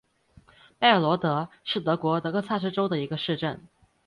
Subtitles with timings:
[0.79, 3.67] 拜尔罗德是德国萨克森州的一个市镇。